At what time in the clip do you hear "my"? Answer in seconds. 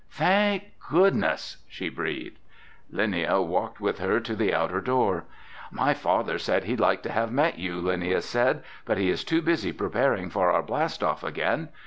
5.69-5.93